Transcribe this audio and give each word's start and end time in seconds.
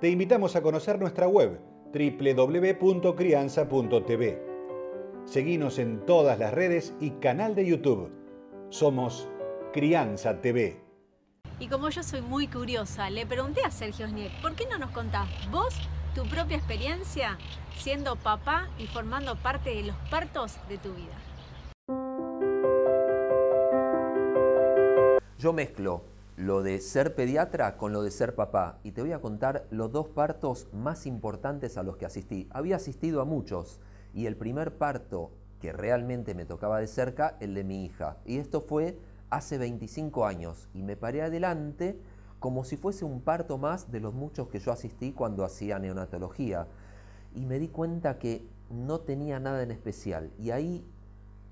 te 0.00 0.08
invitamos 0.08 0.56
a 0.56 0.62
conocer 0.62 0.98
nuestra 1.00 1.26
web 1.26 1.60
www.crianza.tv. 1.92 4.42
Seguimos 5.24 5.78
en 5.78 6.06
todas 6.06 6.38
las 6.38 6.54
redes 6.54 6.94
y 7.00 7.10
canal 7.12 7.56
de 7.56 7.66
YouTube. 7.66 8.10
Somos 8.70 9.28
Crianza 9.72 10.40
TV. 10.40 10.80
Y 11.58 11.66
como 11.66 11.90
yo 11.90 12.04
soy 12.04 12.22
muy 12.22 12.46
curiosa, 12.46 13.10
le 13.10 13.26
pregunté 13.26 13.64
a 13.64 13.72
Sergio 13.72 14.06
Sniek, 14.06 14.40
¿por 14.40 14.54
qué 14.54 14.66
no 14.70 14.78
nos 14.78 14.92
contás 14.92 15.28
vos 15.50 15.74
tu 16.14 16.24
propia 16.28 16.56
experiencia 16.56 17.36
siendo 17.76 18.14
papá 18.16 18.68
y 18.78 18.86
formando 18.86 19.34
parte 19.36 19.70
de 19.70 19.82
los 19.82 19.96
partos 20.10 20.56
de 20.68 20.78
tu 20.78 20.94
vida? 20.94 21.16
Yo 25.38 25.52
mezclo 25.52 26.04
lo 26.38 26.62
de 26.62 26.80
ser 26.80 27.16
pediatra 27.16 27.76
con 27.76 27.92
lo 27.92 28.00
de 28.04 28.12
ser 28.12 28.36
papá 28.36 28.78
y 28.84 28.92
te 28.92 29.02
voy 29.02 29.10
a 29.10 29.20
contar 29.20 29.66
los 29.70 29.90
dos 29.90 30.06
partos 30.06 30.68
más 30.72 31.04
importantes 31.04 31.76
a 31.76 31.82
los 31.82 31.96
que 31.96 32.06
asistí. 32.06 32.46
Había 32.52 32.76
asistido 32.76 33.20
a 33.20 33.24
muchos 33.24 33.80
y 34.14 34.26
el 34.26 34.36
primer 34.36 34.78
parto 34.78 35.32
que 35.60 35.72
realmente 35.72 36.36
me 36.36 36.44
tocaba 36.44 36.78
de 36.78 36.86
cerca, 36.86 37.36
el 37.40 37.54
de 37.54 37.64
mi 37.64 37.84
hija. 37.84 38.18
Y 38.24 38.38
esto 38.38 38.60
fue 38.60 38.96
hace 39.30 39.58
25 39.58 40.26
años 40.26 40.68
y 40.74 40.84
me 40.84 40.96
paré 40.96 41.22
adelante 41.22 41.98
como 42.38 42.62
si 42.62 42.76
fuese 42.76 43.04
un 43.04 43.20
parto 43.20 43.58
más 43.58 43.90
de 43.90 43.98
los 43.98 44.14
muchos 44.14 44.46
que 44.46 44.60
yo 44.60 44.70
asistí 44.70 45.10
cuando 45.10 45.44
hacía 45.44 45.80
neonatología. 45.80 46.68
Y 47.34 47.46
me 47.46 47.58
di 47.58 47.66
cuenta 47.66 48.20
que 48.20 48.46
no 48.70 49.00
tenía 49.00 49.40
nada 49.40 49.64
en 49.64 49.72
especial. 49.72 50.30
Y 50.38 50.52
ahí 50.52 50.86